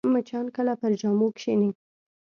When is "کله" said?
0.55-0.73